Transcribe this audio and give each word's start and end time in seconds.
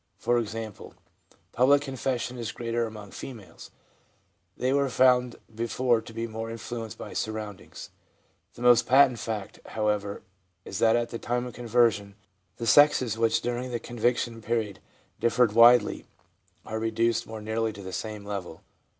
For 0.17 0.39
example, 0.39 0.95
public 1.51 1.83
confession 1.83 2.39
is 2.39 2.51
greater 2.51 2.87
among 2.87 3.11
females; 3.11 3.69
they 4.57 4.73
were 4.73 4.89
found 4.89 5.35
before 5.53 6.01
to 6.01 6.11
be 6.11 6.25
more 6.25 6.49
influenced 6.49 6.97
by 6.97 7.13
surroundings. 7.13 7.91
The 8.55 8.63
most 8.63 8.87
patent 8.87 9.19
fact, 9.19 9.59
however, 9.63 10.23
is 10.65 10.79
that 10.79 10.95
at 10.95 11.09
the 11.11 11.19
time 11.19 11.45
oj 11.47 11.53
conversion 11.53 12.15
the 12.57 12.65
sexes, 12.65 13.15
which 13.19 13.41
during 13.41 13.69
the 13.69 13.79
convictioit 13.79 14.41
period 14.41 14.79
differed 15.19 15.53
widely 15.53 16.05
\ 16.35 16.65
are 16.65 16.79
reduced 16.79 17.27
more 17.27 17.39
nearly 17.39 17.71
to 17.71 17.83
the 17.83 17.93
same 17.93 18.25
level. 18.25 18.63